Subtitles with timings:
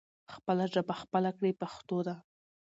[0.33, 2.15] خپله ژبه خپله کړې پښتو ده.